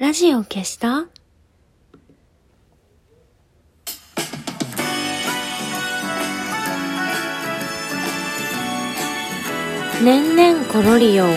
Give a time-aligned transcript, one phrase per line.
[0.00, 1.08] ラジオ消した？
[10.02, 11.28] 年々ころりよお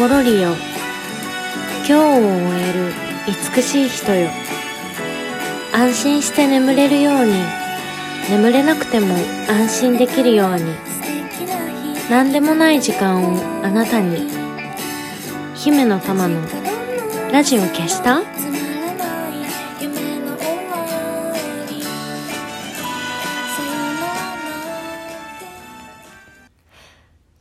[0.00, 0.48] ころりよ。
[1.86, 2.94] 今日を終える
[3.54, 4.30] 美しい人よ。
[5.74, 7.34] 安心して眠れるように。
[8.30, 9.14] 眠れなくても
[9.46, 10.62] 安心できるように。
[12.08, 14.26] 何でもない時間をあなたに。
[15.54, 16.40] 姫の玉の
[17.32, 18.22] ラジオ消した？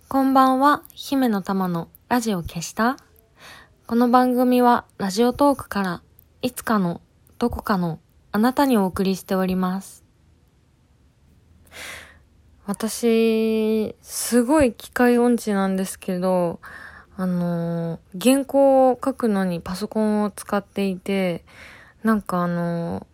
[0.08, 2.98] こんばんは、姫の玉のラジオ消した？
[3.88, 6.04] この番組はラジオトークから
[6.44, 7.02] いつかの
[7.40, 8.00] どこかの
[8.32, 10.06] あなたにお送りしております。
[12.68, 16.60] 私、すごい機械音痴なんですけど、
[17.20, 21.44] あの、原稿を書くのにパソコンを使っていて、
[22.02, 23.06] なんかあの、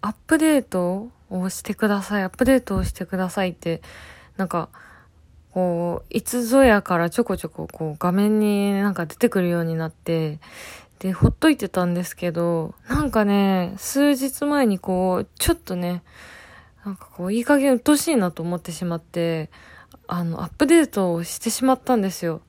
[0.00, 3.82] アップデートをしてください、アップデートをしてくださいって、
[4.38, 4.70] なんか、
[5.52, 10.38] こう、いつぞやからちょこちょここう画面になんか出てくるようになって、
[10.98, 16.02] で、ほっといてたんですけど、なんかね、数日前にこう、ちょっとね、
[16.82, 19.50] なんかこう、いい加減鬱陶しいなと思ってしまって、
[20.06, 22.40] あの、アップデートをしてしまったんですよ。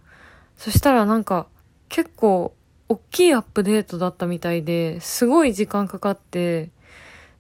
[0.62, 1.48] そしたらなんか、
[1.90, 2.54] 結構、
[2.88, 6.70] 大きいアップデートだったみたいで、すごい時間かかって、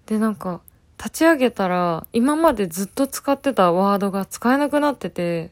[0.08, 0.59] で、なんか、
[0.97, 5.52] 立ち上げたら、今までずっと使ってたワードが使えなくなってて、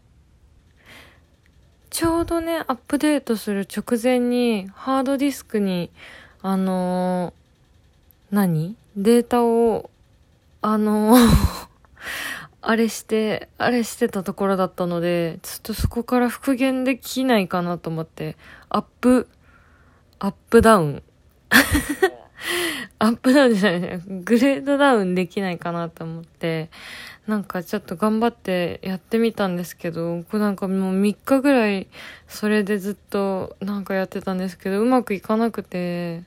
[1.92, 5.92] ちょうどね、アップデートする直前に、ハードディスクに、
[6.42, 8.76] あのー何？
[8.96, 9.92] データを、
[10.64, 11.68] あのー
[12.62, 18.36] あれして、あれしてたところだったので、ちょっとそこから復元できないかなと思って、
[18.68, 19.28] アップ、
[20.20, 21.04] アップダウン。
[23.00, 26.70] アップダウンじゃない、グレードダウンできないかなと思って、
[27.28, 31.88] なんかちょっと頑張ってやってみたんですけど、僕なんかもう3日ぐらい
[32.28, 36.24] それでずっとなんかやってたんですけど、うまくいかなくて、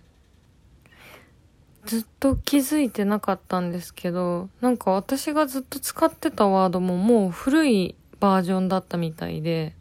[1.84, 9.74] ずっと気づいてなかったんですけど、なんか私がずっと使ってたワードももう古いバージョンだったみたいで、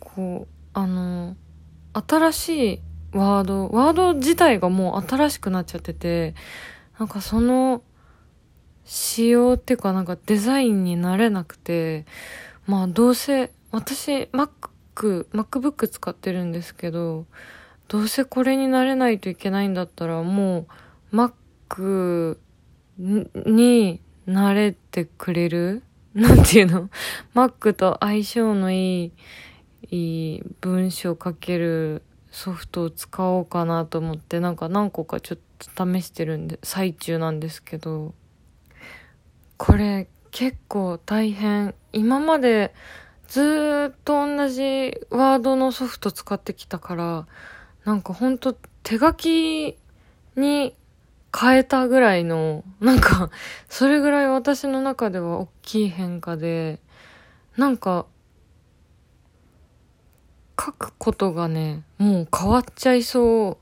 [0.00, 1.36] こう、あの、
[1.92, 2.80] 新しい
[3.12, 6.34] ワード、ワード自体がもう新しくなっちゃってて、
[6.98, 7.82] なんかその
[8.84, 12.06] 仕様っていうかなんかデザインになれなくて、
[12.66, 14.48] まあどうせ、私 Mac、
[14.94, 17.26] MacBook 使ってるんですけど、
[17.88, 20.66] どうせこれになれないといけないんだったらも
[21.12, 22.36] う Mac
[22.98, 25.82] に慣れてくれる？
[26.14, 26.90] なんていうの
[27.34, 29.12] ?Mac と相性のいい、
[29.90, 35.38] いい文章書けるソフトを使おうかなと思って、なんか何個かちょっ
[35.74, 38.14] と試してるんで、最中なんですけど、
[39.56, 41.74] これ結構大変。
[41.92, 42.74] 今まで
[43.28, 47.26] ずっと同じワードのソフト使ってきたから、
[47.84, 49.76] なんかほんと手書き
[50.36, 50.74] に
[51.36, 53.30] 変えたぐらいの、なんか、
[53.68, 56.80] それぐらい私の中では大きい変化で、
[57.56, 58.06] なんか、
[60.60, 63.58] 書くことがね、もう変わっちゃいそ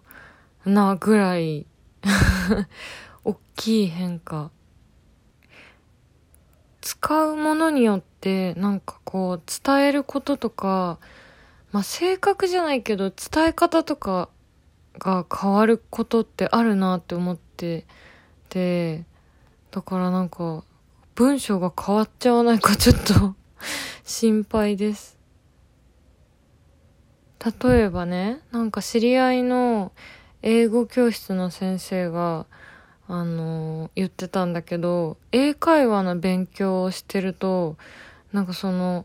[0.65, 1.67] うなぐらい、
[3.25, 4.51] 大きい変化。
[6.81, 10.99] 使うものによって、なんかこう、伝えることとか、
[11.77, 14.31] まあ、性格じゃないけど、伝え方とか
[14.99, 17.85] が変わることってあるなって思って
[18.49, 19.05] て、
[19.71, 20.65] だからなんか、
[21.17, 23.35] 文章が変わっちゃわないかちょっと
[24.05, 25.19] 心配です。
[27.45, 29.93] 例えばね、なんか知り合いの
[30.41, 32.47] 英語教室の先生が、
[33.07, 37.77] あの言ってたんだけど、英会話の勉強をしてると、
[38.33, 39.05] なんかその、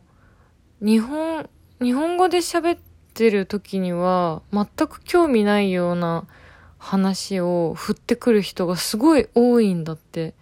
[0.80, 1.50] 日本、
[1.82, 2.80] 日本語で喋っ
[3.16, 6.28] てる時には、全く興味ないような
[6.78, 10.36] 話を振ってくる人がすごい多いんだって。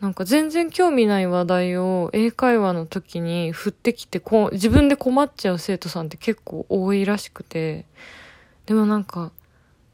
[0.00, 7.86] なんか全然興味ない話題を英会話の時に振ってきてこ、自分で困っちゃう生徒さんって結構多いらしくて。
[8.66, 9.30] でもなんか、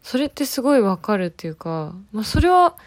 [0.03, 2.79] それってすごいわかるっていうか、まあそれは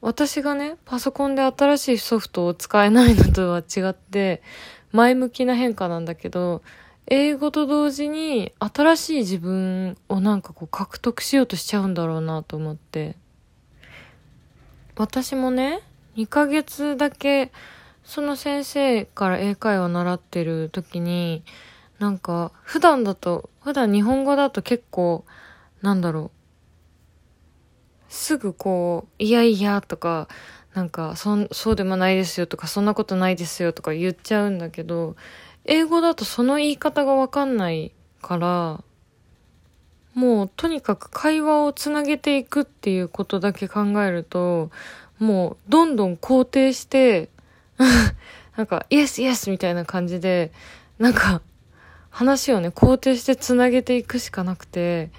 [0.00, 4.42] 私がね、パソコンで新しいソフトを使えないのとは違って、
[4.90, 6.62] 前向きな変化なんだけど、
[7.06, 13.16] 英語と同時に新しい自分をなんかこう獲得しようとしちゃうんだろうなと思って。
[14.96, 15.80] 私もね、
[16.16, 17.50] 2ヶ月だけ
[18.04, 21.42] その先生から英会話習ってる時に、
[21.98, 25.24] なんか普段だと、普段日本語だと結構、
[25.82, 26.30] なんだろ
[28.08, 30.28] う、すぐこう、いやいやとか、
[30.74, 35.16] なんか、そ、そうでもないですよとか、そんなことないですよとか言っちゃうんだけど、
[35.64, 38.84] 英語だとその言い方がわかんないから、
[40.14, 44.70] もうとにかく会話をつなげていくっていうことだけ考えると、
[45.18, 47.30] もうどんどん肯定して、
[48.56, 50.52] なんか、イエスイエスみたいな感じで、
[50.98, 51.42] なんか、
[52.10, 55.10] 話をね、肯定してつなげていくしかなくて、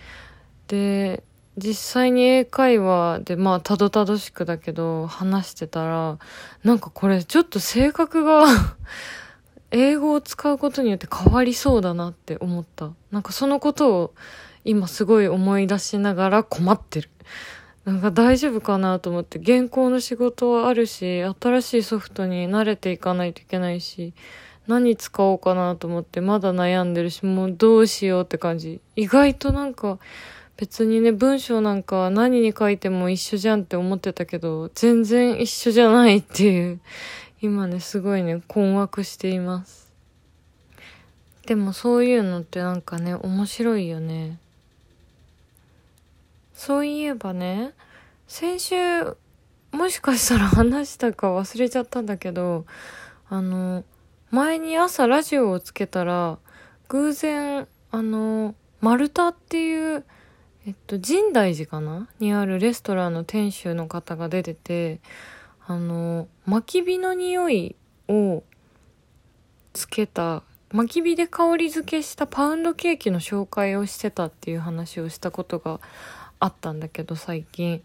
[0.68, 1.24] で、
[1.57, 6.18] 実際に英会話で、まあ、たどたどしくだけど、話してたら、
[6.63, 8.45] なんかこれちょっと性格が
[9.71, 12.91] 英語を使うことによって変わりそうだなって思った。
[13.12, 14.13] なんかそのことを
[14.63, 17.09] 今すごい思い出しながら困ってる。
[17.85, 24.13] なんか大丈夫かなと思って、原稿の仕事はあるし、新しいソフトに慣れていかないといけないし、
[24.67, 28.81] 何使おうかなと思ってまだ悩んでるし、もうどうしようって感じ。
[28.95, 30.00] 意外となんか、
[30.57, 36.79] 別にね、文章なんか何に書いても一緒じゃんって思ってたけど、全然一緒じゃないっていう、
[37.45, 39.94] 今ね、すごいね、困惑しています。
[41.45, 44.39] でもそういうのってなんかね、面白いよね。
[46.56, 47.74] そういえばね、
[48.27, 48.75] 先週、
[49.71, 52.65] もしかしたら話したか忘れちゃったんだけど、
[53.30, 53.83] あの、
[54.31, 56.39] 前に朝ラジオをつけたら、
[56.88, 60.03] 偶然、あの、丸太っていう、
[60.65, 62.07] えっと、深大寺かな？
[62.19, 65.00] にあるレストランの店主の方が出てて、
[65.67, 67.75] あの、薪火の匂い
[68.07, 68.44] を
[69.73, 75.79] つけた、薪火で香り付けしたパウンドケーキの紹介をしてたっていう話をしたことが
[76.39, 77.81] あったんだけど最近。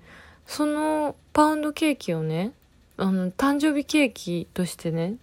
[0.50, 2.52] そのパウンドケーキをね
[2.96, 5.14] あの誕生日ケーキとしてね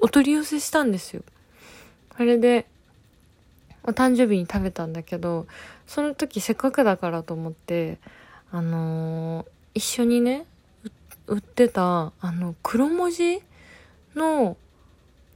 [0.00, 1.22] お取り寄せしたんですよ。
[2.16, 2.66] あれで
[3.84, 5.46] お誕生日に食べたんだけど
[5.86, 7.98] その時せっかくだからと思って
[8.50, 10.46] あのー、一緒にね
[11.26, 13.42] 売ってたあの黒文字
[14.14, 14.56] の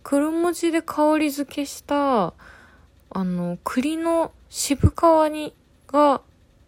[0.03, 2.35] 黒文字で香り付けした
[3.11, 5.55] あの栗の渋皮煮
[5.87, 6.21] が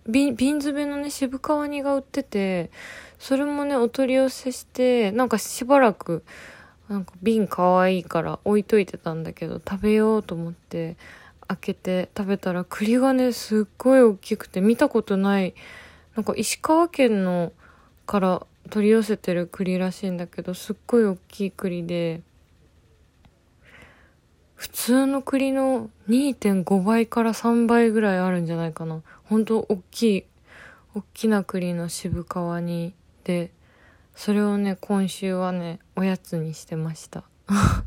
[0.08, 2.70] 瓶、詰めのね、渋皮煮が売ってて、
[3.18, 6.24] それもね、お取り寄せして、なんかしばらく、
[6.88, 10.96] なんか瓶かわいいから置いといてたんだけど、食べようと思って、
[11.46, 15.54] 開けて食べたら栗がね、すっごい大きくて、見たことない、
[16.16, 17.52] なんか石川県の
[18.06, 22.22] から取り寄せてる栗らしいんだけど、すっごい大きい栗で、
[24.54, 29.02] 普通の栗の2.5倍から3倍ぐらいあるんじゃないかな。
[29.24, 30.24] ほんと大きい、
[30.94, 32.94] 大きな栗の渋皮煮
[33.24, 33.52] で、
[34.16, 37.22] それをね、今週はね、おやつにしてました。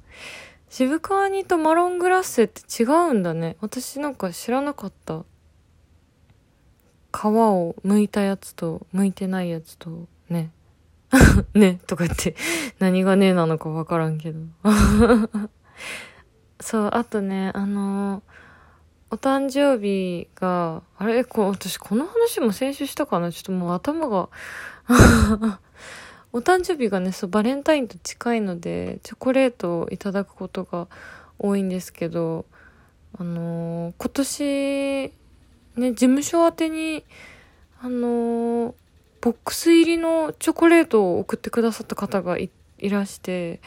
[0.69, 3.57] 渋皮煮とマロングラッセって違うんだね。
[3.59, 5.25] 私なんか知らなかった。
[7.13, 10.51] 皮を剥いたやつと剥いてないやつとね。
[11.53, 12.35] ねとか言って
[12.79, 14.39] 何がねえなのかわからんけど。
[16.61, 18.21] そう、あとね、あのー、
[19.11, 21.23] お誕生日が、あれ？
[21.25, 23.31] こ私この話も先週したかな？
[23.31, 24.29] ちょっともう頭が。
[26.33, 30.87] お誕生日がね、そう、バレンタインと近いので、チョコレートをいただくことが
[31.37, 32.45] 多いんですけど、
[33.17, 34.43] あのー、今年、
[35.75, 37.03] ね、事務所宛てに、
[37.81, 38.73] あのー、
[39.21, 42.49] ボックス入りのチョコレートを送ってくださった方がい
[42.81, 43.61] らして、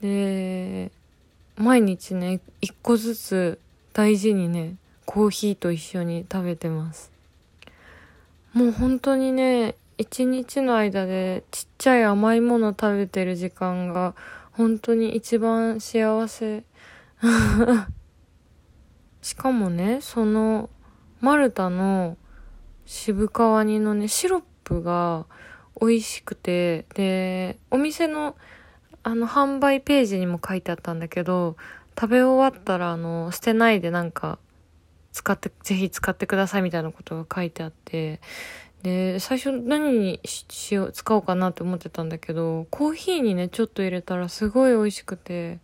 [0.00, 0.90] で、
[1.56, 3.58] 毎日ね、一個ずつ
[3.92, 7.12] 大事にね、コーヒーと一緒に食べてます。
[8.54, 14.14] もう本当にね、一日の間でちっちゃい甘いもの食べてる時間が
[14.52, 16.64] 本当に一番幸せ。
[19.20, 20.70] しかもね、その
[21.20, 22.16] マルタの
[22.86, 25.24] 渋皮煮のね、シロップが
[25.80, 28.36] 美味しくて、で、お店の
[29.08, 31.56] あの、販売ページにも書いてあったんだけど、
[31.94, 34.40] 食べ終わったら、あの、捨てないでなんか、
[35.12, 38.20] 使って、ぜひ使ってくださいみたいなことが書いてあって、
[38.82, 45.60] で、最初何にしよう、使おうかなって思ってたんだけど、コーヒーにね、ちょっと入れたらすごい美味しくて、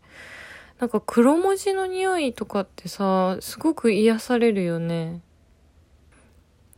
[0.78, 5.20] なんか黒文字の匂いとかってさ、すごく癒されるよね。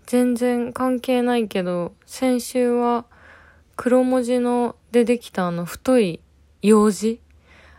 [0.06, 3.06] 全然関係ないけど、先週は
[3.76, 6.20] 黒文字のでできたあの太い
[6.62, 7.20] 用紙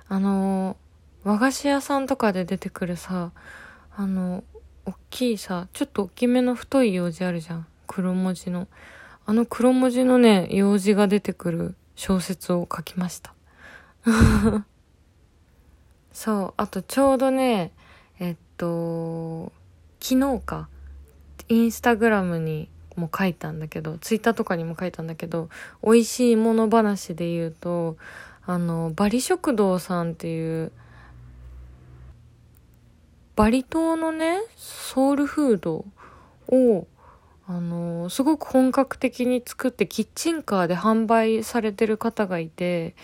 [0.07, 0.77] あの、
[1.23, 3.31] 和菓子屋さんとかで出てくるさ、
[3.95, 4.43] あの、
[4.85, 7.67] 大きいさ、ちょっと大きめの太い用紙あるじゃん。
[7.87, 8.67] 黒文字の。
[9.25, 13.33] あの黒文字のね、用紙が出てくる小説を書きました。
[16.13, 17.71] そう、あとちょうどね、
[18.19, 19.51] えっと、
[19.99, 20.69] 昨日か、
[21.49, 25.49] インスタグラムにも書いたんだけど、ツイッターとかにも書いたんだけど、
[25.83, 27.97] 美味しいもの話で言うと、
[28.45, 30.71] あの、バリ食堂さんっていう、
[33.35, 35.85] バリ島のね、ソウルフード
[36.47, 36.87] を、
[37.47, 42.95] あの、すごく本格的に作ってキッチンカーで販売されてる方がいて、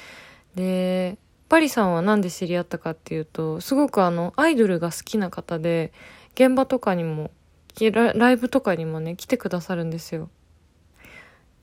[0.56, 1.18] で、
[1.50, 5.92] バリさんは何で知り合ったかっていうと、すごくあの、アイドルが好きな方で、
[6.34, 7.30] 現場とかにも、
[7.92, 10.30] ライブとかにもね、来てくださるんですよ。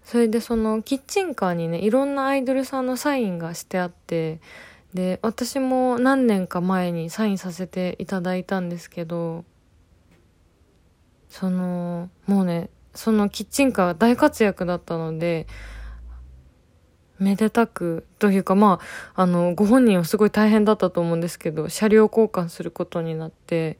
[0.02, 4.40] それでそのキッチンカーにね、いろんなアイドルさんのサインがしてあって、
[4.94, 9.44] で、私も何年か前にサインさせていただいたんですけど、
[11.28, 15.46] その、もうね、そのキッチンカー大活躍だったので、
[17.18, 18.80] めでたく、というかま
[19.14, 23.78] あ、あの、ご本人はすごい大変だったと思うんですけど、車両交換することになって、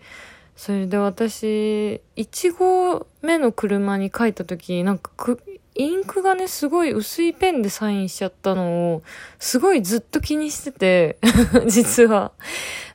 [0.59, 5.13] それで私、1号目の車に書いた時、なんか、
[5.77, 9.03] インクがね、すごい薄いペンでサインしちゃったのを、
[9.39, 11.19] すごいずっと気にしてて、
[11.71, 12.33] 実は。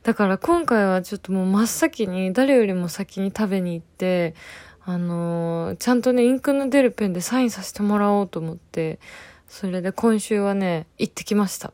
[0.03, 4.36] だから今回はちょっともう真っ先に、誰よりも先に食べに行って、
[4.84, 9.00] あのー、ちゃんとね、インクの出るペンでサインさせてもらおうと思って、
[9.48, 11.72] それで今週はね、行ってきました。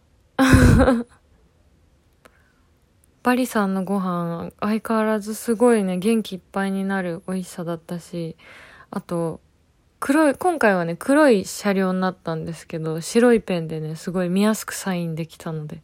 [3.24, 8.36] バリさんのご飯、相変わらずすごいね、元気いっぱいになる美味しさだったし、
[8.92, 9.42] あと、
[10.00, 15.82] 黒い、今回はね、黒い車両になったんですけど、白いペンでね、すごい見やすくサインできたので、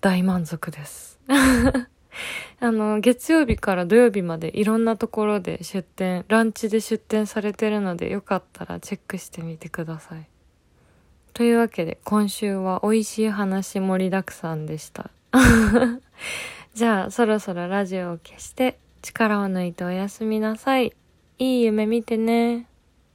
[0.00, 1.18] 大満足です。
[2.60, 10.26] あの、月曜日から土曜日までいろんなところで出店、ランチで出店されてるので、よかったらチェックしてみてください。
[11.36, 15.10] というわけで今週は美味しい話盛りだくさんでした。
[16.76, 20.92] じゃあそろそろラジオを消して力を抜いておやすみなさい。
[21.38, 22.66] いい夢見てね。